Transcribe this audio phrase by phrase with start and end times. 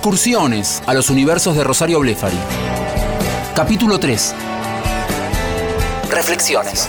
[0.00, 2.38] Excursiones a los universos de Rosario Blefari.
[3.54, 4.34] Capítulo 3.
[6.08, 6.88] Reflexiones.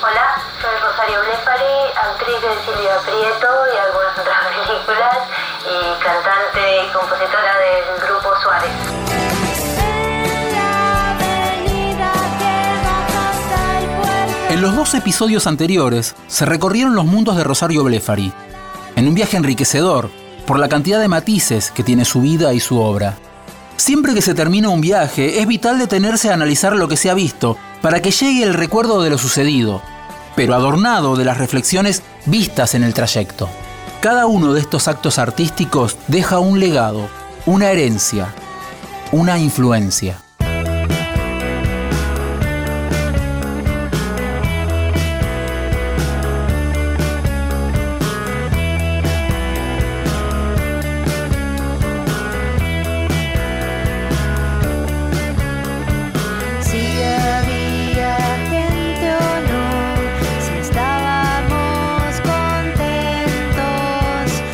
[0.00, 5.18] Hola, soy Rosario Blefari, actriz de Silvia Prieto y algunas otras películas,
[5.66, 9.31] y cantante y compositora del grupo Suárez.
[14.62, 18.32] Los dos episodios anteriores se recorrieron los mundos de Rosario Blefari,
[18.94, 20.08] en un viaje enriquecedor
[20.46, 23.16] por la cantidad de matices que tiene su vida y su obra.
[23.76, 27.14] Siempre que se termina un viaje, es vital detenerse a analizar lo que se ha
[27.14, 29.82] visto para que llegue el recuerdo de lo sucedido,
[30.36, 33.48] pero adornado de las reflexiones vistas en el trayecto.
[34.00, 37.08] Cada uno de estos actos artísticos deja un legado,
[37.46, 38.32] una herencia,
[39.10, 40.18] una influencia.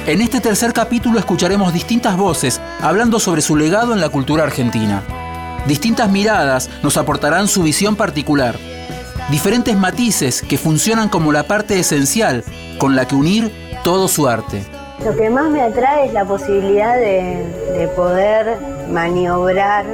[0.08, 5.02] En este tercer capítulo escucharemos distintas voces hablando sobre su legado en la cultura argentina.
[5.66, 8.56] Distintas miradas nos aportarán su visión particular.
[9.30, 12.42] Diferentes matices que funcionan como la parte esencial
[12.78, 13.52] con la que unir
[13.84, 14.64] todo su arte.
[15.04, 17.44] Lo que más me atrae es la posibilidad de,
[17.76, 18.56] de poder
[18.90, 19.84] maniobrar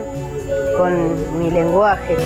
[0.78, 2.16] con mi lenguaje.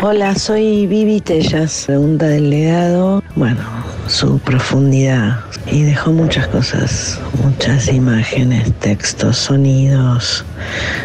[0.00, 1.82] Hola, soy Vivi Tellas.
[1.86, 3.24] Pregunta del legado.
[3.34, 3.73] Bueno,
[4.14, 5.40] su profundidad.
[5.66, 10.44] Y dejó muchas cosas, muchas imágenes, textos, sonidos,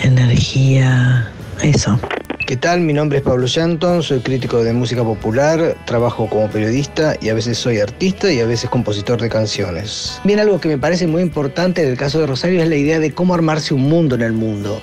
[0.04, 1.28] energía,
[1.64, 2.00] eso.
[2.46, 2.82] ¿Qué tal?
[2.82, 7.34] Mi nombre es Pablo Shanton, soy crítico de música popular, trabajo como periodista y a
[7.34, 10.22] veces soy artista y a veces compositor de canciones.
[10.24, 13.00] Bien, algo que me parece muy importante en el caso de Rosario es la idea
[13.00, 14.80] de cómo armarse un mundo en el mundo.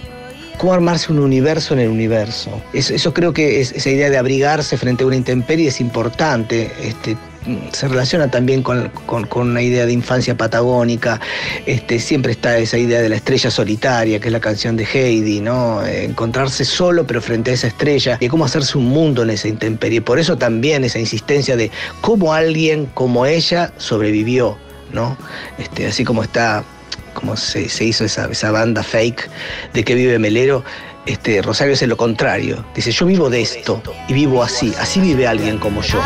[0.59, 2.61] Cómo armarse un universo en el universo.
[2.73, 6.73] Eso, eso creo que es, esa idea de abrigarse frente a una intemperie es importante.
[6.83, 7.17] Este,
[7.73, 11.21] se relaciona también con, con- una idea de infancia patagónica.
[11.67, 15.41] Este, siempre está esa idea de la estrella solitaria, que es la canción de Heidi,
[15.41, 15.85] ¿no?
[15.85, 19.49] Eh, Encontrarse solo pero frente a esa estrella y cómo hacerse un mundo en esa
[19.49, 20.01] intemperie.
[20.03, 21.71] Por eso también esa insistencia de
[22.01, 24.57] cómo alguien como ella sobrevivió,
[24.93, 25.17] ¿no?
[25.59, 26.65] Este, así como está,
[27.15, 29.29] como se, se hizo esa, esa banda fake
[29.75, 30.65] de que vive Melero.
[31.07, 32.65] Este, Rosario es lo contrario.
[32.75, 34.73] Dice, yo vivo de esto y vivo así.
[34.81, 36.01] Así vive alguien como yo.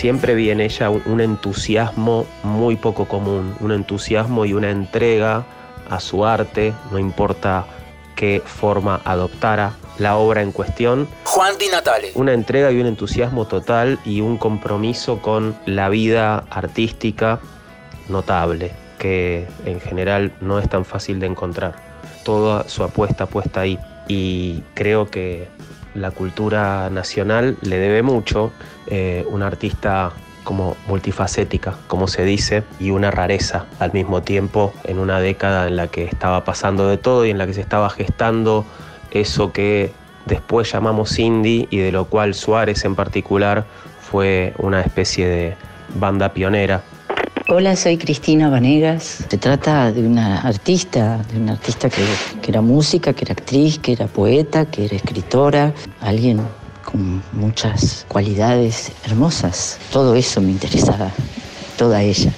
[0.00, 5.44] Siempre vi en ella un, un entusiasmo muy poco común, un entusiasmo y una entrega
[5.90, 7.66] a su arte, no importa
[8.16, 12.12] qué forma adoptara la obra en cuestión, Juan Di Natale.
[12.14, 17.38] una entrega y un entusiasmo total y un compromiso con la vida artística
[18.08, 21.74] notable, que en general no es tan fácil de encontrar.
[22.24, 23.78] Toda su apuesta puesta ahí.
[24.08, 25.48] Y creo que
[25.94, 28.52] la cultura nacional le debe mucho,
[28.86, 30.12] eh, una artista
[30.44, 35.76] como multifacética, como se dice, y una rareza al mismo tiempo en una década en
[35.76, 38.64] la que estaba pasando de todo y en la que se estaba gestando
[39.10, 39.92] eso que
[40.26, 43.64] después llamamos indie y de lo cual Suárez en particular
[44.00, 45.56] fue una especie de
[45.94, 46.82] banda pionera.
[47.52, 49.24] Hola, soy Cristina Vanegas.
[49.28, 52.04] Se trata de una artista, de una artista que,
[52.40, 56.40] que era música, que era actriz, que era poeta, que era escritora, alguien
[56.84, 59.80] con muchas cualidades hermosas.
[59.90, 61.10] Todo eso me interesaba,
[61.76, 62.32] toda ella.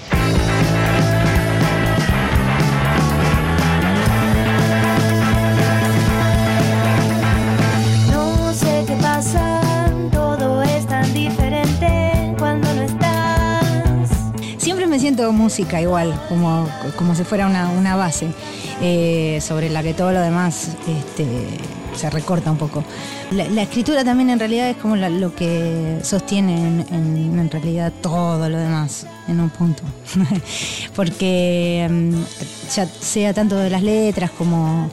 [15.33, 18.29] Música igual, como, como si fuera una, una base,
[18.81, 21.27] eh, sobre la que todo lo demás este,
[21.97, 22.85] se recorta un poco.
[23.31, 28.59] La, escritura también en realidad es como la- lo que sostiene en, realidad todo lo
[28.59, 29.83] demás en un punto.
[30.97, 32.13] Porque mm,
[32.75, 34.91] ya sea tanto de las letras como,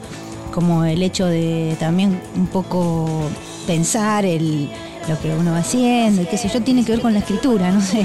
[0.52, 3.28] como el hecho de también un poco
[3.66, 4.70] pensar el,
[5.08, 7.70] lo que uno va haciendo y qué sé yo, tiene que ver con la escritura,
[7.70, 8.04] no sé.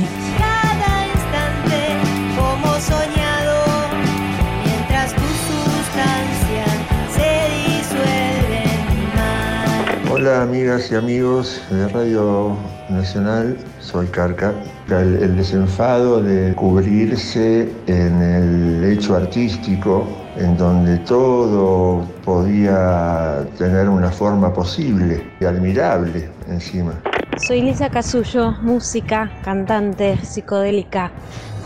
[10.25, 12.57] Hola amigas y amigos de Radio
[12.89, 14.55] Nacional, soy Carca.
[14.87, 24.09] El, el, desenfado de cubrirse en el hecho artístico, en donde todo podía tener una
[24.09, 26.99] forma posible y admirable encima.
[27.45, 31.11] Soy Lisa Casullo, música, cantante, psicodélica,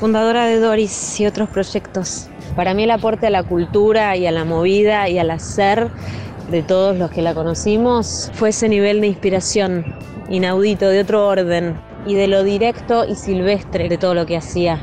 [0.01, 2.27] fundadora de Doris y otros proyectos.
[2.57, 5.89] Para mí el aporte a la cultura y a la movida y al hacer
[6.49, 9.85] de todos los que la conocimos fue ese nivel de inspiración
[10.29, 14.79] inaudito, de otro orden, y de lo directo y silvestre de todo lo que hacía.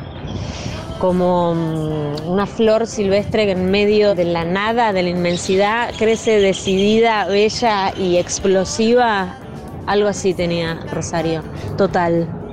[0.98, 6.40] Como mm, una flor silvestre que en medio de la nada, de la inmensidad, crece
[6.40, 9.36] decidida, bella y explosiva.
[9.86, 11.42] Algo así tenía Rosario,
[11.76, 12.45] total.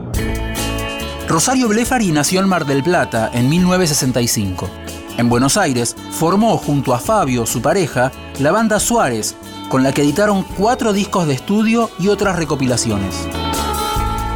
[1.27, 4.69] Rosario Blefari nació en Mar del Plata en 1965.
[5.17, 9.35] En Buenos Aires formó junto a Fabio, su pareja, la banda Suárez,
[9.69, 13.15] con la que editaron cuatro discos de estudio y otras recopilaciones.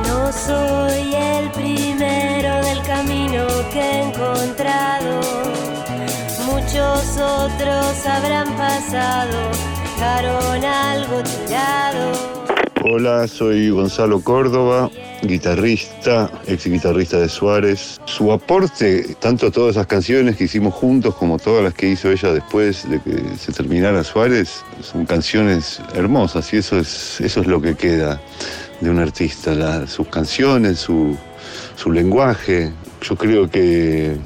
[0.07, 5.21] No soy el primero del camino que he encontrado.
[6.45, 9.51] Muchos otros habrán pasado,
[9.83, 12.26] dejaron algo tirado.
[12.99, 14.89] Hola, soy Gonzalo Córdoba,
[15.21, 17.99] guitarrista, ex guitarrista de Suárez.
[18.05, 22.09] Su aporte, tanto a todas esas canciones que hicimos juntos como todas las que hizo
[22.09, 27.45] ella después de que se terminara Suárez, son canciones hermosas y eso es, eso es
[27.45, 28.19] lo que queda
[28.81, 31.15] de un artista, sus canciones, su,
[31.75, 32.71] su lenguaje.
[33.07, 34.17] Yo creo que,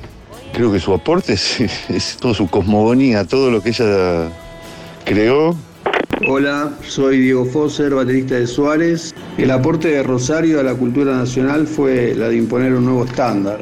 [0.53, 1.59] creo que su aporte es,
[1.89, 4.29] es toda su cosmogonía, todo lo que ella
[5.03, 5.57] creó
[6.27, 9.15] Hola, soy Diego Fosser, baterista de Suárez.
[9.39, 13.59] El aporte de Rosario a la cultura nacional fue la de imponer un nuevo estándar,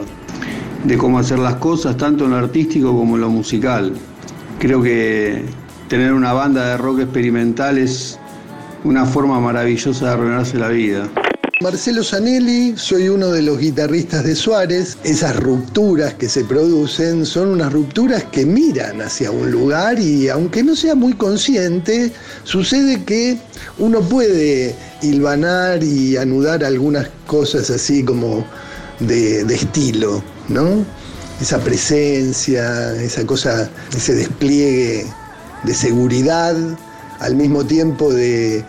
[0.83, 3.93] de cómo hacer las cosas tanto en lo artístico como en lo musical.
[4.59, 5.45] Creo que
[5.87, 8.19] tener una banda de rock experimental es
[8.83, 11.07] una forma maravillosa de arruinarse la vida.
[11.61, 14.97] Marcelo Zanelli, soy uno de los guitarristas de Suárez.
[15.03, 20.63] Esas rupturas que se producen son unas rupturas que miran hacia un lugar y aunque
[20.63, 22.13] no sea muy consciente,
[22.45, 23.37] sucede que
[23.77, 28.45] uno puede hilvanar y anudar algunas cosas así como
[29.01, 30.85] de, de estilo, ¿no?
[31.41, 35.05] Esa presencia, esa cosa, ese despliegue
[35.65, 36.55] de seguridad,
[37.19, 38.63] al mismo tiempo de,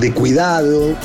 [0.00, 0.96] de cuidado.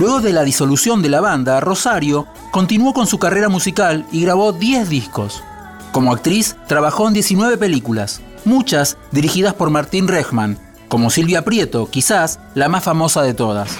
[0.00, 4.54] Luego de la disolución de la banda, Rosario continuó con su carrera musical y grabó
[4.54, 5.44] 10 discos.
[5.92, 10.58] Como actriz, trabajó en 19 películas, muchas dirigidas por Martín Rechman,
[10.88, 13.72] como Silvia Prieto, quizás la más famosa de todas.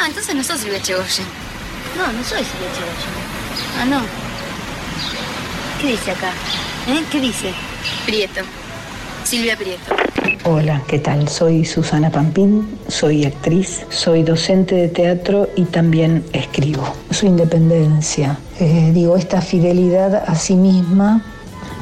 [0.00, 1.26] Ah, entonces no sos Silvia Chegoyen.
[1.98, 3.78] No, no soy Silvia Chegoyen.
[3.78, 4.00] Ah, no.
[5.82, 6.30] ¿Qué dice acá?
[6.86, 7.04] ¿Eh?
[7.12, 7.52] ¿Qué dice?
[8.06, 8.40] Prieto.
[9.22, 9.94] Silvia Prieto.
[10.44, 11.28] Hola, ¿qué tal?
[11.28, 16.84] Soy Susana Pampín, soy actriz, soy docente de teatro y también escribo.
[17.10, 21.24] Su independencia, eh, digo, esta fidelidad a sí misma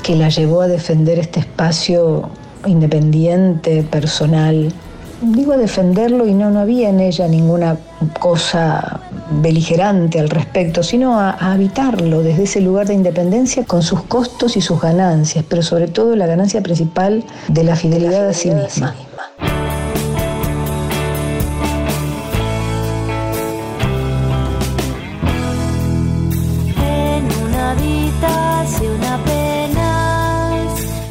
[0.02, 2.30] que la llevó a defender este espacio
[2.64, 4.72] independiente, personal.
[5.20, 7.76] Digo a defenderlo y no, no había en ella ninguna
[8.18, 14.02] cosa beligerante al respecto, sino a, a habitarlo desde ese lugar de independencia con sus
[14.02, 18.50] costos y sus ganancias, pero sobre todo la ganancia principal de la fidelidad a sí
[18.50, 18.94] misma.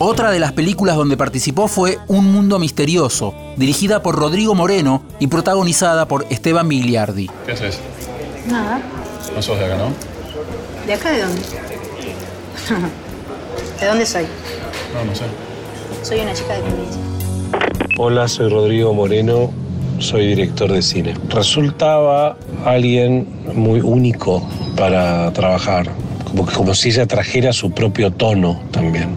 [0.08, 5.26] Otra de las películas donde participó fue Un Mundo Misterioso, dirigida por Rodrigo Moreno y
[5.26, 7.28] protagonizada por Esteban Migliardi.
[7.48, 7.80] ¿Qué haces?
[8.48, 8.80] Nada.
[9.34, 9.92] No sos de acá, ¿no?
[10.86, 11.42] ¿De acá de dónde?
[13.80, 14.24] ¿De dónde soy?
[14.94, 15.24] No, no sé.
[16.04, 17.02] Soy una chica de provincia.
[17.98, 19.52] Hola, soy Rodrigo Moreno,
[20.00, 21.14] soy director de cine.
[21.30, 25.90] Resultaba alguien muy único para trabajar,
[26.26, 29.16] como, que- como si ella trajera su propio tono también.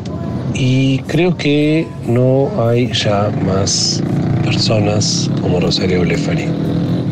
[0.55, 4.03] Y creo que no hay ya más
[4.45, 6.49] personas como Rosario Blefari.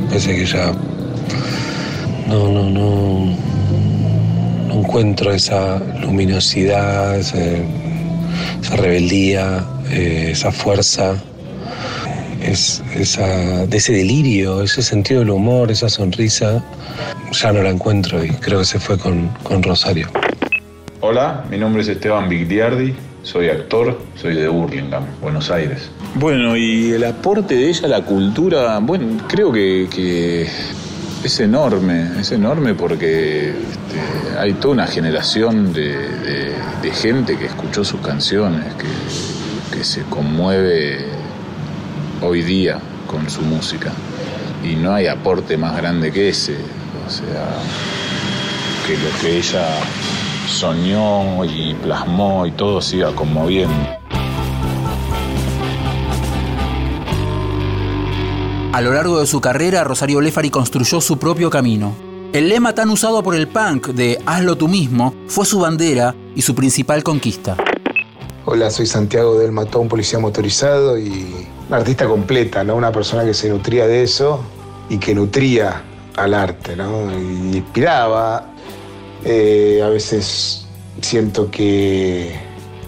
[0.09, 0.73] Parece que ya
[2.29, 3.37] no, no, no,
[4.69, 7.63] no encuentro esa luminosidad, ese-
[8.63, 11.17] esa rebeldía, eh, esa fuerza,
[12.43, 16.63] es, esa, de ese delirio, ese sentido del humor, esa sonrisa,
[17.33, 20.09] ya no la encuentro y creo que se fue con, con Rosario.
[21.01, 25.91] Hola, mi nombre es Esteban Vigliardi, soy actor, soy de Burlingame, Buenos Aires.
[26.15, 30.47] Bueno, y el aporte de ella a la cultura, bueno, creo que, que
[31.25, 36.55] es enorme, es enorme porque este, hay toda una generación de,
[36.93, 41.05] gente que escuchó sus canciones, que, que se conmueve
[42.23, 43.91] hoy día con su música.
[44.63, 46.57] Y no hay aporte más grande que ese.
[47.07, 47.49] O sea,
[48.87, 49.67] que lo que ella
[50.49, 54.06] soñó y plasmó y todo siga conmoviendo.
[58.77, 61.97] A lo largo de su carrera, Rosario Blefari construyó su propio camino.
[62.35, 66.43] El lema tan usado por el punk de hazlo tú mismo fue su bandera y
[66.43, 67.57] su principal conquista.
[68.45, 72.77] Hola, soy Santiago del Mató, un policía motorizado y artista completa, ¿no?
[72.77, 74.43] Una persona que se nutría de eso
[74.91, 75.83] y que nutría
[76.15, 77.11] al arte, ¿no?
[77.19, 78.45] Y inspiraba.
[79.25, 80.67] Eh, a veces
[81.01, 82.39] siento que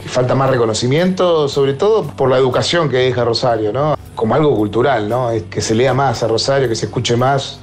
[0.05, 3.97] falta más reconocimiento, sobre todo por la educación que deja Rosario, ¿no?
[4.19, 5.31] Como algo cultural, ¿no?
[5.49, 7.61] Que se lea más a Rosario, que se escuche más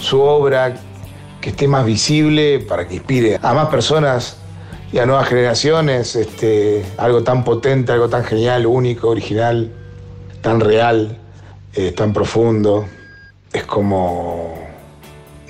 [0.00, 0.72] su obra,
[1.38, 4.38] que esté más visible para que inspire a más personas
[4.90, 9.70] y a nuevas generaciones, este, algo tan potente, algo tan genial, único, original,
[10.40, 11.18] tan real,
[11.74, 12.86] eh, tan profundo.
[13.52, 14.54] Es como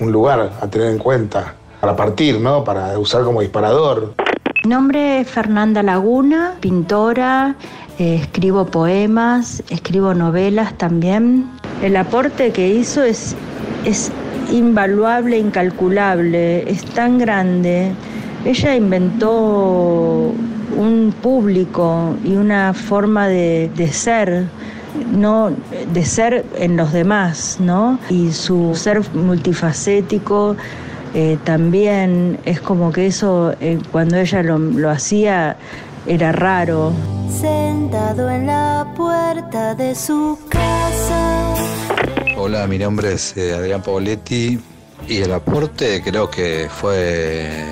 [0.00, 2.64] un lugar a tener en cuenta para partir, ¿no?
[2.64, 4.14] Para usar como disparador.
[4.64, 7.57] Mi nombre es Fernanda Laguna, pintora,
[7.99, 11.50] eh, escribo poemas, escribo novelas también.
[11.83, 13.35] El aporte que hizo es,
[13.85, 14.12] es
[14.52, 17.90] invaluable, incalculable, es tan grande.
[18.45, 20.33] Ella inventó
[20.76, 24.45] un público y una forma de, de ser,
[25.11, 25.50] no
[25.92, 27.99] de ser en los demás, ¿no?
[28.09, 30.57] Y su ser multifacético
[31.14, 35.57] eh, también es como que eso eh, cuando ella lo, lo hacía
[36.07, 36.92] era raro.
[37.31, 41.54] Sentado en la puerta de su casa.
[42.37, 44.59] Hola, mi nombre es eh, Adrián Pauletti
[45.07, 47.64] y el aporte creo que fue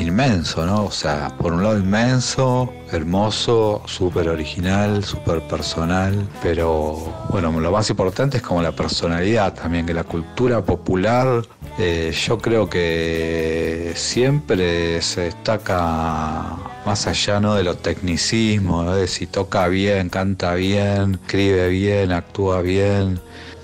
[0.00, 0.84] inmenso, ¿no?
[0.86, 6.96] O sea, por un lado inmenso, hermoso, súper original, súper personal, pero
[7.30, 11.42] bueno, lo más importante es como la personalidad también, que la cultura popular,
[11.78, 17.54] eh, yo creo que siempre se destaca más allá ¿no?
[17.54, 18.94] de los tecnicismos, ¿no?
[18.94, 23.20] de si toca bien, canta bien, escribe bien, actúa bien.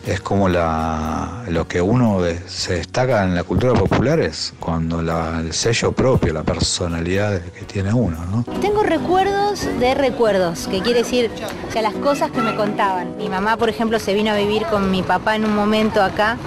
[0.06, 5.40] Es como la, lo que uno se destaca en la cultura popular es cuando la-
[5.40, 8.44] el sello propio, la personalidad que tiene uno, ¿no?
[8.62, 11.30] Tengo recuerdos de recuerdos, que quiere decir,
[11.70, 13.14] sea, las cosas que me contaban.
[13.18, 16.38] Mi mamá, por ejemplo, se vino a vivir con mi papá en un momento acá,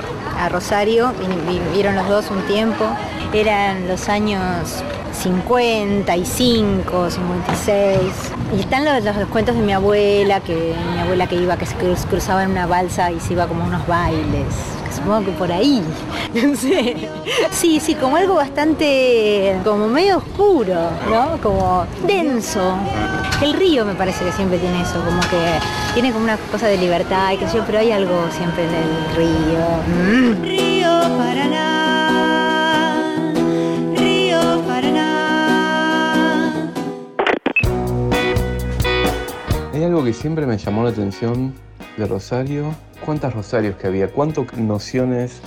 [0.46, 1.12] a Rosario,
[1.48, 2.86] vi- vivieron los dos un tiempo.
[3.34, 8.00] Eran los años 55, 56.
[8.56, 11.76] Y están los, los cuentos de mi abuela, que mi abuela que iba, que se
[11.76, 14.46] cruz- cruzaba en una balsa y se iba como unos bailes.
[15.04, 15.82] Que Supongo que por ahí.
[16.34, 17.10] No sé.
[17.52, 21.38] Sí, sí, como algo bastante, como medio oscuro, ¿no?
[21.44, 22.76] Como denso.
[23.42, 25.60] El río me parece que siempre tiene eso, como que
[25.94, 28.74] tiene como una cosa de libertad y que sé yo, pero hay algo siempre en
[28.74, 29.60] el río.
[29.86, 30.42] Mm.
[30.42, 32.96] Río Paraná,
[33.96, 35.04] Río Paraná.
[39.72, 41.54] Hay algo que siempre me llamó la atención
[41.98, 42.74] de Rosario,
[43.06, 45.40] cuántas Rosarios que había, cuántas nociones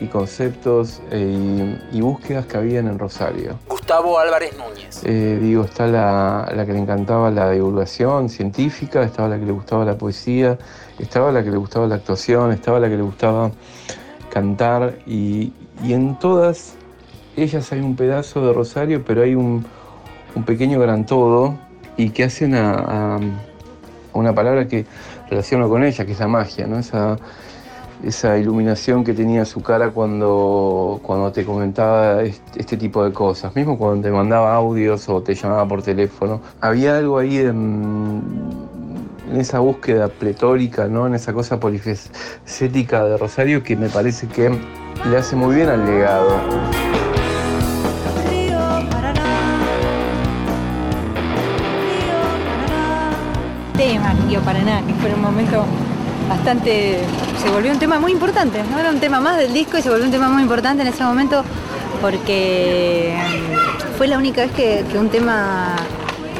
[0.00, 3.56] y conceptos eh, y, y búsquedas que habían en Rosario.
[3.68, 5.02] Gustavo Álvarez Núñez.
[5.04, 9.52] Eh, digo, está la, la que le encantaba la divulgación científica, estaba la que le
[9.52, 10.58] gustaba la poesía,
[10.98, 13.52] estaba la que le gustaba la actuación, estaba la que le gustaba
[14.30, 15.52] cantar y,
[15.84, 16.74] y en todas
[17.36, 19.64] ellas hay un pedazo de Rosario, pero hay un,
[20.34, 21.56] un pequeño gran todo
[21.96, 24.84] y que hace una, a- a una palabra que
[25.32, 26.78] relaciono con ella, que es la magia, ¿no?
[26.78, 27.16] Esa,
[28.02, 33.78] esa iluminación que tenía su cara cuando, cuando te comentaba este, tipo de cosas, mismo
[33.78, 36.40] cuando te mandaba audios o te llamaba por teléfono.
[36.60, 38.22] Había algo ahí en,
[39.30, 41.06] en esa búsqueda pletórica, ¿no?
[41.06, 44.50] en esa cosa polifacética de Rosario que me parece que
[45.08, 47.11] le hace muy bien al legado.
[54.32, 55.62] Río Paraná, que fue un momento
[56.26, 57.00] bastante.
[57.36, 58.78] se volvió un tema muy importante, ¿no?
[58.78, 61.04] Era un tema más del disco y se volvió un tema muy importante en ese
[61.04, 61.44] momento
[62.00, 65.76] porque mm, fue la única vez que, que un tema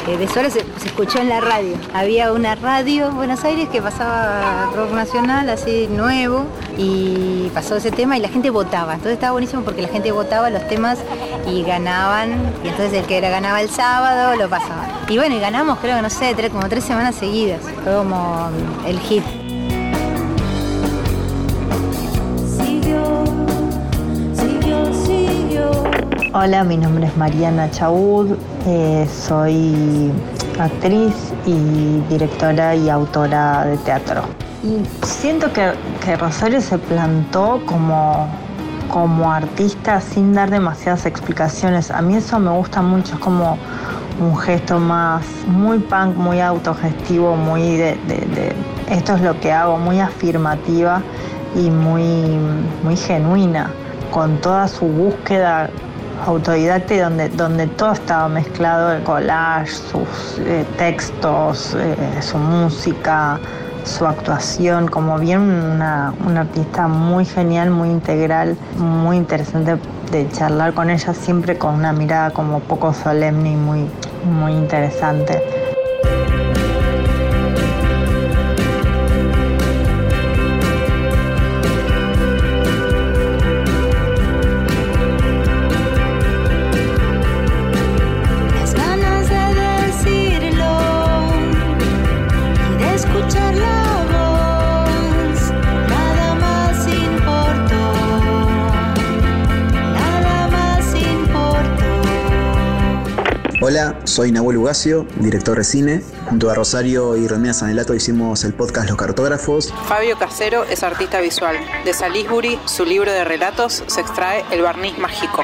[0.08, 1.76] eh, de Suárez se, se escuchó en la radio.
[1.94, 6.44] Había una radio en Buenos Aires que pasaba rock nacional, así nuevo,
[6.76, 8.94] y pasó ese tema y la gente votaba.
[8.94, 10.98] Entonces estaba buenísimo porque la gente votaba los temas
[11.46, 12.30] y ganaban,
[12.64, 14.90] y entonces el que era, ganaba el sábado lo pasaban.
[15.08, 17.60] Y bueno, y ganamos creo que no sé, tres- como tres semanas seguidas.
[17.84, 19.22] Fue como mm, el hit.
[26.44, 30.10] Hola, mi nombre es Mariana Chaud, eh, soy
[30.58, 31.14] actriz
[31.46, 34.22] y directora y autora de teatro.
[35.04, 38.26] Siento que, Rosario se plantó como,
[38.88, 41.92] como artista sin dar demasiadas explicaciones.
[41.92, 43.56] A mí eso me gusta mucho, es como
[44.18, 47.96] un gesto más muy punk, muy autogestivo, muy de
[48.90, 51.02] esto es lo que hago, muy afirmativa
[51.54, 52.02] y muy,
[52.82, 53.70] muy genuina,
[54.10, 55.70] con toda su búsqueda
[56.26, 63.38] autodidacta y donde, donde todo estaba mezclado, el collage, sus eh, textos, eh, su música,
[63.84, 69.76] su actuación, como bien una, una artista muy genial, muy integral, muy interesante
[70.10, 73.86] de charlar con ella, siempre con una mirada como poco solemne y muy,
[74.24, 75.71] muy interesante.
[104.12, 106.02] Soy Nahuel Ugacio, director de cine.
[106.28, 109.72] Junto a Rosario y Romina Sanelato hicimos el podcast Los Cartógrafos.
[109.86, 111.56] Fabio Casero es artista visual.
[111.86, 115.42] De Salisbury, su libro de relatos, se extrae El barniz mágico.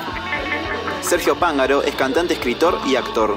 [1.00, 3.36] Sergio Pángaro es cantante, escritor y actor.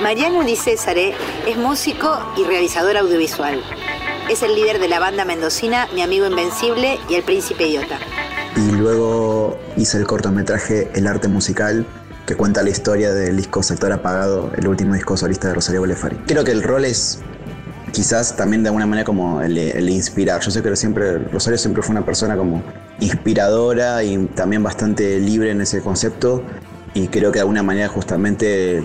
[0.00, 1.12] Mariano Di Césare
[1.46, 3.62] es músico y realizador audiovisual.
[4.30, 7.98] Es el líder de la banda mendocina Mi Amigo Invencible y El Príncipe Idiota.
[8.56, 11.84] Y luego hice el cortometraje El Arte Musical,
[12.26, 16.16] que cuenta la historia del disco Sector Apagado, el último disco solista de Rosario Bolefari.
[16.26, 17.20] Creo que el rol es
[17.92, 20.40] quizás también de alguna manera como el, el inspirar.
[20.40, 22.62] Yo sé que Rosario siempre fue una persona como
[23.00, 26.42] inspiradora y también bastante libre en ese concepto.
[26.94, 28.82] Y creo que de alguna manera justamente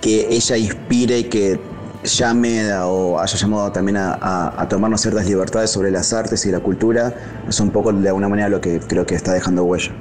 [0.00, 1.60] que ella inspire y que
[2.04, 6.52] llame o haya llamado también a, a- a tomarnos ciertas libertades sobre las artes y
[6.52, 7.12] la cultura,
[7.48, 9.92] es un poco de alguna manera lo que creo que está dejando huella.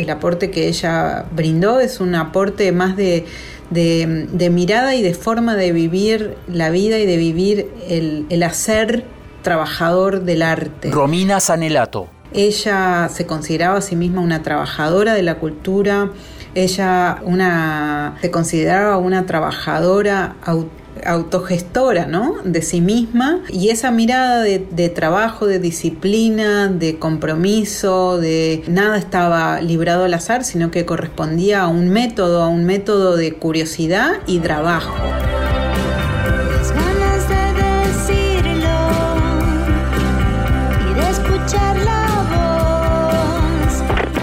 [0.00, 3.26] El aporte que ella brindó es un aporte más de,
[3.70, 8.42] de- de mirada y de forma de vivir la vida y de vivir el, el
[8.42, 9.04] hacer
[9.42, 10.90] trabajador del arte.
[10.90, 12.08] Romina Sanelato.
[12.32, 16.10] Ella se consideraba a sí misma una trabajadora de la cultura,
[16.54, 20.68] ella una, se consideraba una trabajadora au-
[21.04, 22.36] autogestora ¿no?
[22.44, 28.98] de sí misma y esa mirada de, de trabajo, de disciplina, de compromiso, de nada
[28.98, 34.12] estaba librado al azar, sino que correspondía a un método, a un método de curiosidad
[34.26, 34.94] y trabajo.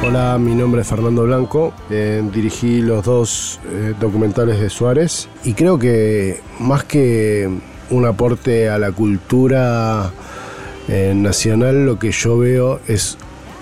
[0.07, 5.53] Hola, mi nombre es Fernando Blanco, eh, dirigí los dos eh, documentales de Suárez y
[5.53, 7.49] creo que más que
[7.89, 10.09] un aporte a la cultura
[10.87, 13.17] eh, nacional, lo que yo veo es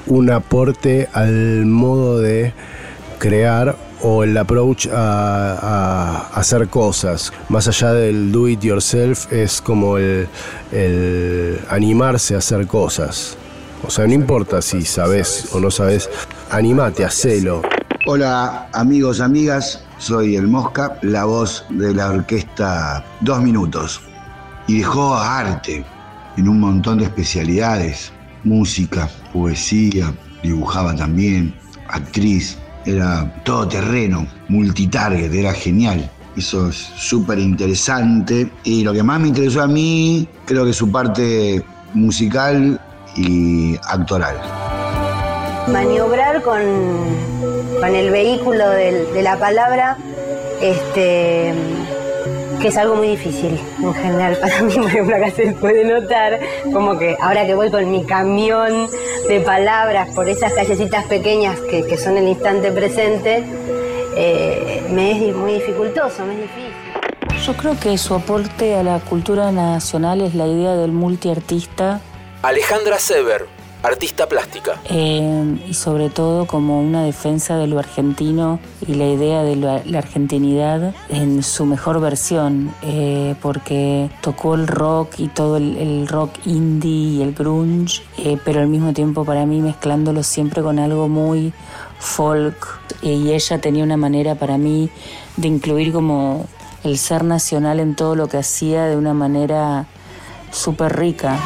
[0.05, 2.53] un aporte al modo de
[3.17, 7.33] crear o el approach a, hacer cosas.
[7.49, 10.27] Más allá del do it yourself es como el
[11.69, 13.35] animarse a hacer cosas.
[13.85, 16.09] O sea, no importa si sabes o no sabes,
[16.49, 17.61] animate, hacelo.
[18.07, 24.01] Hola amigos, amigas, soy el Mosca, la voz de la orquesta Dos Minutos.
[24.65, 25.85] Y dejó arte
[26.35, 28.11] en un montón de especialidades,
[28.43, 31.53] música, poesía, dibujaba también,
[31.87, 36.09] actriz, era todo terreno, multitarget, era genial.
[36.35, 38.49] Eso es súper interesante.
[38.63, 42.79] Y lo que más me interesó a mí, creo que su parte musical
[43.15, 44.35] y actoral.
[45.71, 46.61] Maniobrar con,
[47.79, 49.97] con el vehículo del- de la palabra,
[50.61, 51.53] este,
[52.61, 56.39] que es algo muy difícil en general para mí, por ejemplo, acá se puede notar
[56.71, 58.87] como que ahora que voy con mi camión
[59.27, 63.43] de palabras por esas callecitas pequeñas que, que son el instante presente,
[64.15, 67.43] eh, me es muy dificultoso, me es difícil.
[67.45, 71.99] Yo creo que su aporte a la cultura nacional es la idea del multiartista
[72.45, 73.47] Alejandra Sever,
[73.81, 74.79] artista plástica.
[74.91, 79.81] eh, y sobre todo como una defensa de lo argentino y la idea de la,
[79.97, 87.17] argentinidad en su mejor versión, eh, porque tocó el rock y todo el, rock indie
[87.17, 91.51] y el grunge, eh, pero al mismo tiempo para mí mezclándolo siempre con algo muy
[91.97, 94.91] folk y ella tenía una manera para mí
[95.35, 96.45] de incluir como
[96.83, 99.87] el ser nacional en todo lo que hacía de una manera
[100.51, 101.39] súper rica.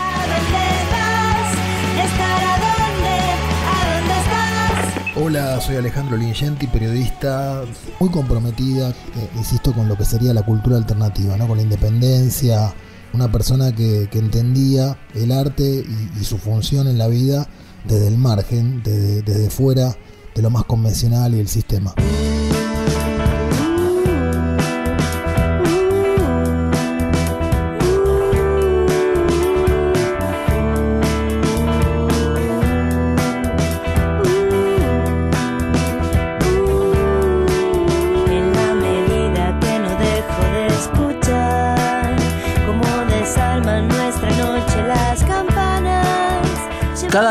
[5.29, 7.61] Hola, soy Alejandro Lingenti, periodista
[7.99, 11.47] muy comprometida, eh, insisto, con lo que sería la cultura alternativa, ¿no?
[11.47, 12.73] con la independencia,
[13.13, 17.47] una persona que, entendía el arte y, y, su función en la vida
[17.87, 19.95] desde el margen, desde, desde fuera
[20.33, 21.93] de lo más convencional y el sistema.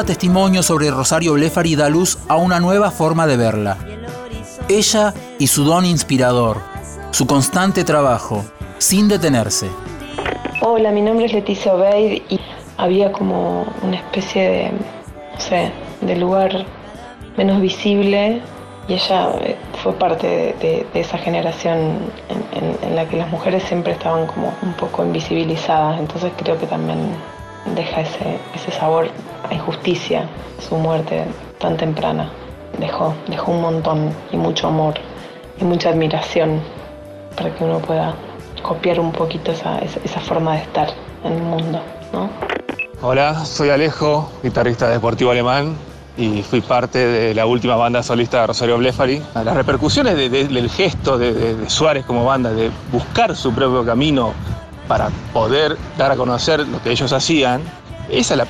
[0.09, 3.77] Testimonio sobre Rosario Blefari da luz a una nueva forma de verla.
[4.67, 6.63] Ella y su don inspirador,
[7.11, 8.43] su constante trabajo,
[8.79, 9.69] sin detenerse.
[10.63, 12.41] Hola, mi nombre es Leticia Obeid y
[12.79, 14.71] había como una especie de,
[15.35, 16.65] no sé, de lugar
[17.37, 18.41] menos visible
[18.89, 21.99] y ella eh, fue parte de, esa generación
[22.31, 26.99] en, la que las mujeres siempre estaban como un poco invisibilizadas, entonces creo que también
[27.77, 29.11] deja ese sabor
[29.51, 30.29] a injusticia
[30.69, 31.25] su muerte
[31.59, 32.31] tan temprana.
[32.79, 34.95] Dejó, dejó un montón y mucho amor
[35.61, 36.61] y mucha admiración
[37.37, 38.15] para que uno pueda
[38.63, 40.89] copiar un poquito esa, esa, esa forma de estar
[41.25, 41.81] en el mundo.
[42.13, 42.29] ¿no?
[43.03, 45.77] Hola, soy Alejo, guitarrista deportivo alemán
[46.17, 49.23] y fui parte de la última banda solista de Rosario Blefari.
[49.35, 53.85] Las repercusiones de, de, del gesto de, de Suárez como banda, de buscar su propio
[53.85, 54.33] camino
[54.89, 57.61] para poder dar a conocer lo que ellos hacían,
[58.11, 58.47] esa la,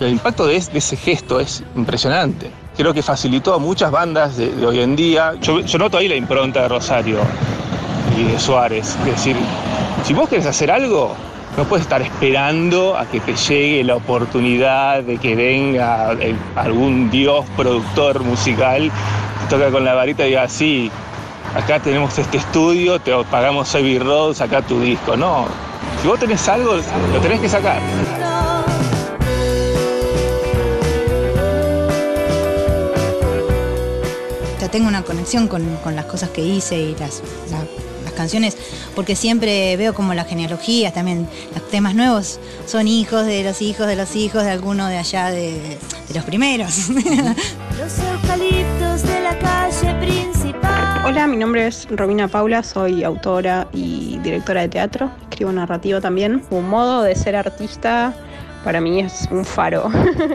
[0.00, 2.50] el impacto de, ese gesto es impresionante.
[2.76, 5.34] Creo que facilitó a muchas bandas de, hoy en día.
[5.40, 7.18] Yo, noto ahí la impronta de Rosario
[8.16, 8.96] y de Suárez.
[9.00, 9.36] Es decir,
[10.04, 11.14] si vos querés hacer algo,
[11.56, 17.10] no puedes estar esperando a que te llegue la oportunidad de que venga el, algún
[17.10, 18.92] dios productor musical,
[19.42, 20.90] te toca con la varita y diga, sí,
[21.56, 25.16] acá tenemos este estudio, te pagamos Abbey Road, saca tu disco.
[25.16, 25.46] No,
[26.00, 27.80] si vos tenés algo, lo tenés que sacar.
[34.70, 37.64] Tengo una conexión con, con, las cosas que hice y las, la,
[38.04, 38.56] las canciones,
[38.94, 43.86] porque siempre veo como las genealogías, también los temas nuevos son hijos de los hijos
[43.86, 45.78] de los hijos de alguno de allá de,
[46.08, 46.88] de los primeros.
[46.88, 51.06] los eucaliptos de la calle principal.
[51.06, 56.42] Hola, mi nombre es Romina Paula, soy autora y directora de teatro, escribo narrativa también.
[56.50, 58.14] Un modo de ser artista
[58.64, 59.88] para mí es un faro.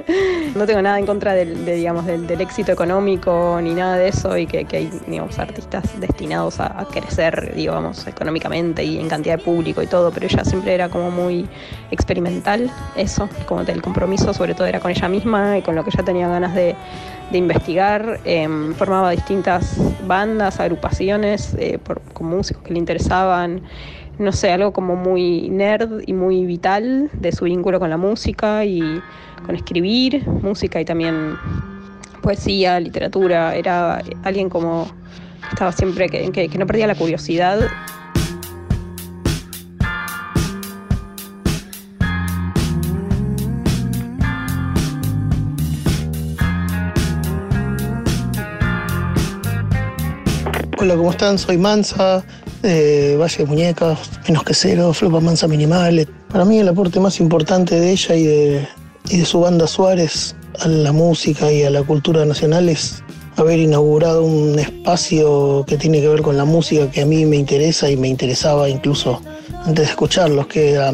[0.56, 4.38] no tengo nada en contra del, de, digamos, del, éxito económico ni nada de eso
[4.38, 9.82] y que, hay digamos, artistas destinados a, crecer digamos, económicamente y en cantidad de público
[9.82, 11.48] y todo, pero ella siempre era como muy
[11.92, 15.92] experimental, eso, como el compromiso sobre todo era con ella misma y con lo que
[15.94, 16.76] ella tenía ganas de,
[17.32, 23.64] investigar, eh, formaba distintas bandas, agrupaciones eh, por, con músicos que le interesaban
[24.20, 28.64] no sé, algo como muy nerd y muy vital de su vínculo con la música
[28.66, 28.82] y
[29.46, 31.36] con escribir música y también
[32.22, 33.56] poesía, literatura.
[33.56, 34.88] Era alguien como
[35.52, 37.60] estaba siempre que, que, que no perdía la curiosidad.
[50.78, 51.38] Hola, ¿cómo están?
[51.38, 52.26] Soy Mansa,
[52.64, 56.08] de Valle de Muñecas, Menos que Cero, Flopa Mansa Minimal.
[56.32, 58.68] Para mí el aporte más importante de ella y de,
[59.10, 63.04] y de su banda Suárez a la música y a la cultura nacional es
[63.36, 67.36] haber inaugurado un espacio que tiene que ver con la música que a mí me
[67.36, 69.22] interesa y me interesaba incluso
[69.66, 70.94] antes de escucharlos, que era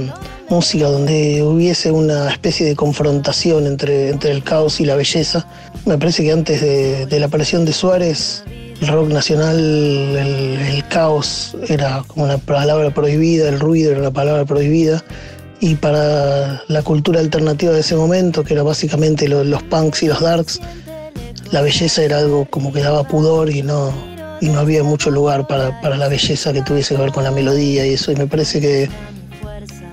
[0.49, 5.45] música donde hubiese una especie de confrontación entre, entre el caos y la belleza.
[5.86, 8.43] Me parece que antes de, de la aparición de Suárez
[8.88, 14.46] rock nacional, el, el, caos era como una palabra prohibida, el ruido era una palabra
[14.46, 15.04] prohibida.
[15.60, 20.22] Y para la cultura alternativa de ese momento, que era básicamente los, punks y los
[20.22, 20.62] darks,
[21.52, 23.92] la belleza era algo como que daba pudor y no,
[24.39, 27.32] y no había mucho lugar para, para, la belleza que tuviese que ver con la
[27.32, 28.13] melodía y eso.
[28.13, 28.89] Y me parece que,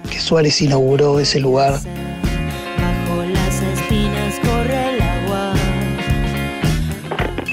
[0.09, 1.81] que Suárez inauguró ese lugar.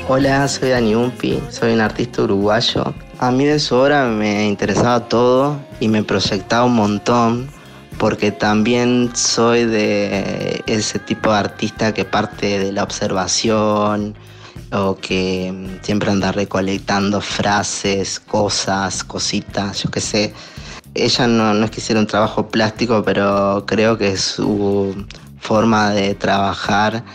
[0.10, 2.94] Hola, soy Dani Umpi, soy un artista uruguayo.
[3.20, 7.50] A mí de su obra me interesaba todo y me proyectaba un montón
[7.98, 14.14] porque también soy de ese tipo de artista que parte de la observación
[14.74, 20.34] o que siempre anda recolectando frases, cosas, cositas, yo qué sé.
[20.96, 25.06] Ella no es que hiciera un trabajo plástico, pero creo que su
[25.40, 27.06] forma de trabajar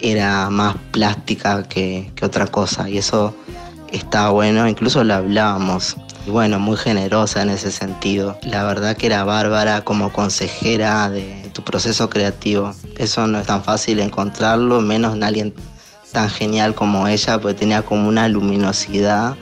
[0.00, 3.34] era más plástica que, que otra cosa y eso
[3.90, 5.96] está bueno, incluso lo hablábamos.
[6.26, 8.36] Y bueno, muy generosa en ese sentido.
[8.42, 12.74] La verdad que era bárbara como consejera de tu proceso creativo.
[12.98, 15.54] Eso no es tan fácil encontrarlo, menos en alguien
[16.12, 19.36] tan genial como ella, porque tenía como una luminosidad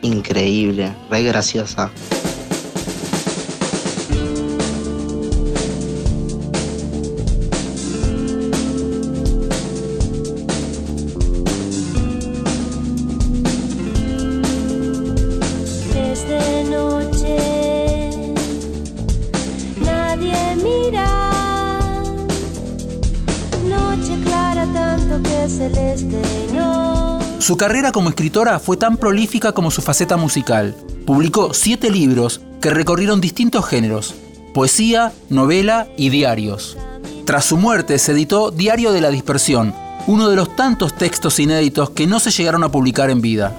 [0.00, 1.90] increíble, re graciosa.
[27.52, 30.74] Su carrera como escritora fue tan prolífica como su faceta musical.
[31.04, 34.14] Publicó siete libros que recorrieron distintos géneros,
[34.54, 36.78] poesía, novela y diarios.
[37.26, 39.74] Tras su muerte se editó Diario de la Dispersión,
[40.06, 43.54] uno de los tantos textos inéditos que no se llegaron a publicar en vida.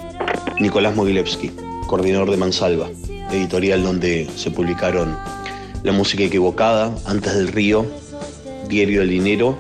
[0.60, 1.51] Nicolás Mogilevsky,
[1.86, 2.89] coordinador de Mansalva,
[3.32, 5.15] editorial donde se publicaron
[5.84, 7.86] La música equivocada, Antes del río,
[8.67, 9.56] Diario del dinero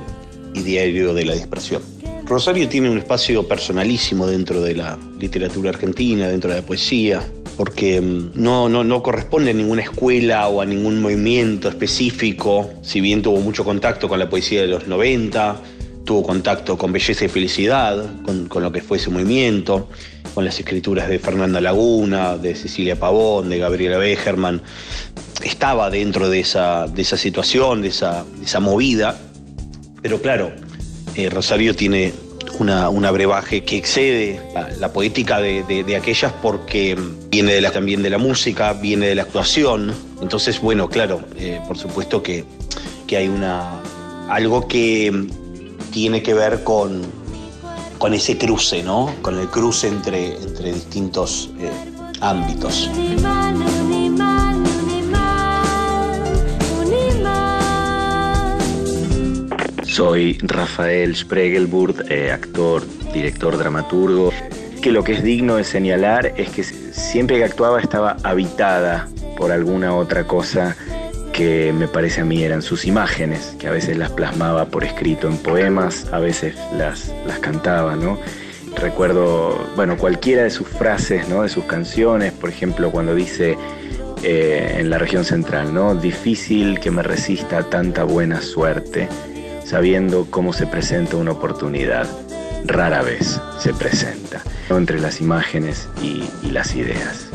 [0.55, 1.92] y Diario de la dispersión.
[2.33, 7.21] Rosario tiene un espacio personalísimo dentro de la literatura argentina, dentro de la poesía,
[7.55, 13.01] porque mm, no, no, no corresponde a ninguna escuela o a ningún movimiento específico, si
[13.01, 15.61] bien tuvo mucho contacto con la poesía de los 90,
[16.05, 19.87] tuvo contacto con Belleza y Felicidad, con, lo que fue ese movimiento,
[20.33, 24.59] con las escrituras de Fernanda Laguna, de Cecilia Pavón, de Gabriela Begerman,
[25.43, 29.19] estaba dentro de esa, de esa situación, de esa, esa movida,
[30.01, 30.51] pero claro,
[31.15, 32.11] eh, Rosario tiene
[32.59, 34.41] una, una brebaje que excede
[34.79, 36.97] la, poética de, de- de aquellas porque
[37.29, 39.93] viene de la- también de la música, viene de la actuación.
[40.21, 42.45] Entonces, bueno, claro, eh, por supuesto que,
[43.07, 43.81] que hay una
[44.29, 45.27] algo que
[45.91, 47.01] tiene que ver con,
[47.97, 49.13] con ese cruce, ¿no?
[49.21, 51.69] Con el cruce entre, entre distintos eh,
[52.21, 52.89] ámbitos.
[59.93, 62.81] Soy Rafael Spregelburg, eh, actor,
[63.13, 64.33] director, dramaturgo.
[64.81, 69.51] Que lo que es digno de señalar es que siempre que actuaba estaba habitada por
[69.51, 70.75] alguna otra cosa
[71.31, 75.27] que me parece a mí eran sus imágenes, que a veces las plasmaba por escrito
[75.27, 78.17] en poemas, a veces las, las cantaba, ¿no?
[78.75, 81.43] Recuerdo, bueno, cualquiera de sus frases, ¿no?
[81.43, 83.59] De sus canciones, por ejemplo, cuando dice
[84.23, 85.93] eh, en la región central, ¿no?
[85.93, 89.07] Difícil que me resista tanta buena suerte,
[89.73, 92.05] sabiendo cómo se presenta una oportunidad.
[92.63, 97.25] Rara vez se presenta, entre las imágenes y, las ideas.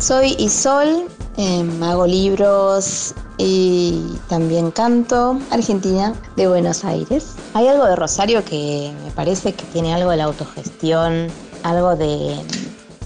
[0.00, 7.36] Soy Isol, em, hago libros y también canto, Argentina, de Buenos Aires.
[7.54, 11.28] Hay algo de Rosario que me parece que tiene algo de la autogestión,
[11.62, 12.40] algo de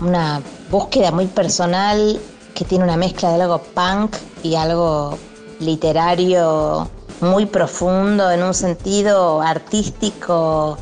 [0.03, 2.21] una búsqueda muy personal
[2.55, 5.19] que tiene una mezcla de algo punk y algo
[5.61, 6.88] literario
[7.21, 10.77] muy profundo en un sentido artístico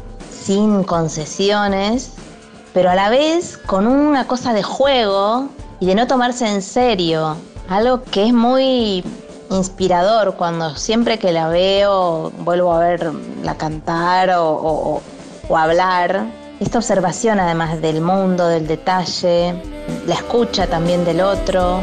[0.45, 2.13] sin concesiones,
[2.73, 5.49] pero a la vez con una cosa de juego
[5.81, 7.37] y de no tomarse en serio,
[7.69, 9.05] algo que es muy
[9.51, 14.51] inspirador cuando siempre que la veo vuelvo a verla cantar o,
[15.49, 16.27] o- hablar.
[16.61, 19.55] Esta observación además del mundo, del detalle,
[20.07, 21.81] la escucha también del otro.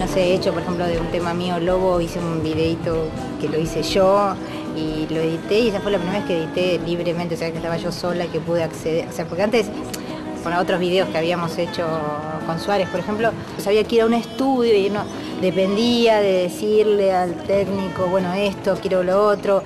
[0.00, 3.04] No sé, he hecho, por ejemplo, de un tema mío, Lobo, hice un videito
[3.40, 4.34] que lo hice yo
[4.76, 7.58] y lo edité y esa fue la primera vez que edité libremente, o sea, que
[7.58, 9.66] estaba yo sola y que pude acceder, o sea, porque antes,
[10.44, 11.84] con otros videos que habíamos hecho
[12.46, 15.02] con Suárez, por ejemplo, sabía que ir a un estudio y no
[15.40, 19.62] dependía de decirle al técnico, bueno, esto, quiero lo otro.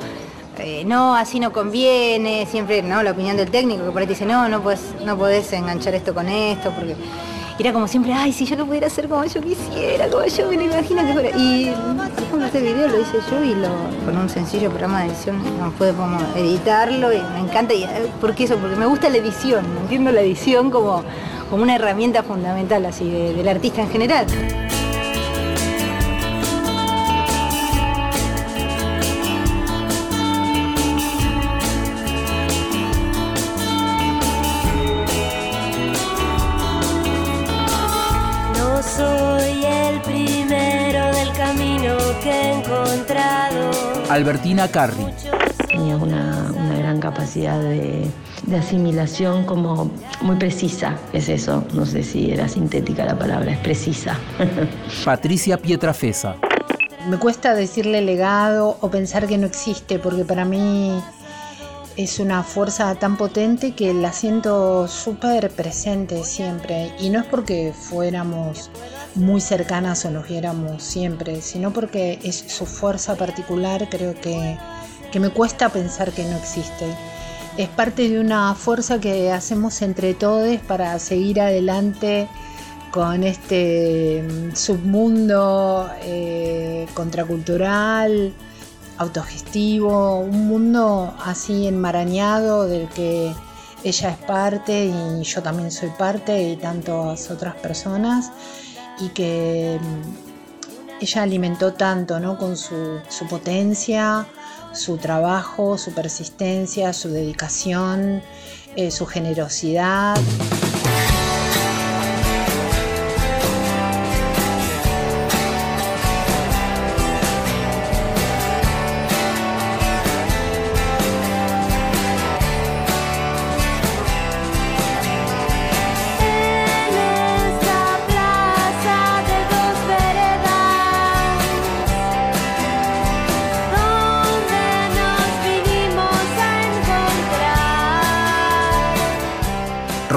[0.59, 3.03] eh, no, así no conviene, siempre, ¿no?
[3.03, 5.95] La opinión del técnico que por ahí te dice, no, no puedes, no podés enganchar
[5.95, 6.97] esto con esto, porque
[7.59, 10.57] era como siempre, ay, si yo lo pudiera hacer como yo quisiera, como yo me
[10.57, 11.31] lo imagino que fuera.
[12.29, 13.69] Ejemplo, este video lo hice yo y lo,
[14.05, 17.75] con un sencillo programa de edición no pude como editarlo y me encanta.
[17.75, 18.57] Y, eh, ¿Por qué eso?
[18.57, 21.03] Porque me gusta la edición, entiendo la edición como,
[21.51, 24.27] como una herramienta fundamental así de- del artista en general.
[44.19, 45.07] Albertina Carri.
[45.69, 48.05] Tenía una, una gran capacidad de,
[48.43, 53.59] de asimilación como muy precisa, es eso, no sé si era sintética la palabra, es
[53.59, 54.19] precisa.
[55.05, 56.35] Patricia Pietrafesa.
[57.09, 61.01] Me cuesta decirle legado o pensar que no existe, porque para mí
[61.97, 66.93] es una fuerza tan potente que la siento súper presente siempre.
[66.99, 68.71] Y no es porque fuéramos
[69.15, 74.57] muy cercanas o nos viéramos siempre, sino porque es su fuerza particular, creo que,
[75.11, 76.87] que me cuesta pensar que no existe.
[77.57, 82.29] Es parte de una fuerza que hacemos entre todos para seguir adelante
[82.91, 88.33] con este mm, submundo eh, contracultural,
[88.97, 93.33] autogestivo, un mundo así enmarañado del que
[93.85, 98.33] ella es parte y yo también soy parte y tantas otras personas
[99.01, 102.39] y que mm, ella alimentó tanto ¿no?
[102.39, 104.27] con su, su potencia,
[104.73, 108.23] su trabajo, su persistencia, su dedicación,
[108.77, 110.17] eh, su generosidad.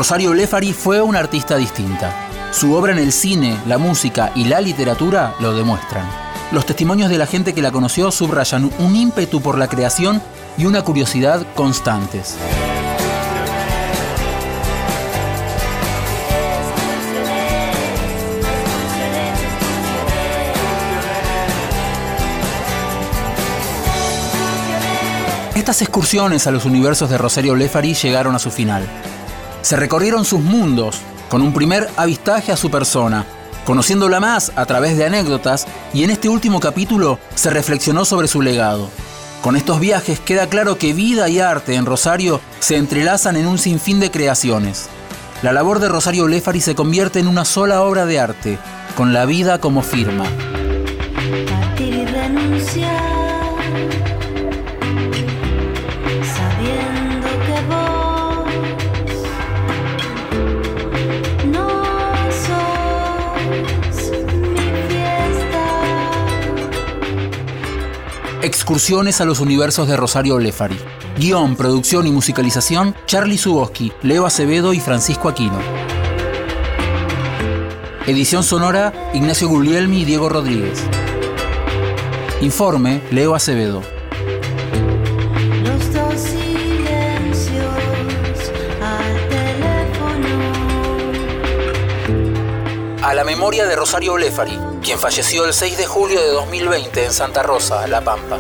[0.01, 2.11] Rosario Blefari fue una artista distinta.
[2.51, 6.07] Su obra en el cine, la música y la literatura lo demuestran.
[6.51, 10.19] Los testimonios de la gente que la conoció subrayan un ímpetu por la creación
[10.57, 12.35] y una curiosidad constantes.
[25.53, 28.89] Estas excursiones a los universos de Rosario Blefari llegaron a su final.
[29.61, 33.25] Se recorrieron sus mundos, con un primer avistaje a su persona,
[33.65, 38.41] conociéndola más a través de anécdotas y en este último capítulo se reflexionó sobre su
[38.41, 38.89] legado.
[39.41, 43.57] Con estos viajes queda claro que vida y arte en Rosario se entrelazan en un
[43.57, 44.87] sinfín de creaciones.
[45.41, 48.59] La labor de Rosario Blefari se convierte en una sola obra de arte,
[48.95, 50.25] con la vida como firma.
[68.43, 70.79] Excursiones a los universos de Rosario Blefari.
[71.15, 75.59] Guión, producción y musicalización, Charlie Suboski, Leo Acevedo y Francisco Aquino.
[78.07, 80.81] Edición sonora, Ignacio Guglielmi y Diego Rodríguez.
[82.41, 83.83] Informe, Leo Acevedo.
[93.03, 94.57] A la memoria de Rosario Blefari,
[94.91, 98.37] quien falleció el 6 de julio de 2020 en Santa Rosa, La Pampa.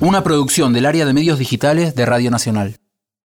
[0.00, 2.76] Una producción del área de medios digitales de Radio Nacional.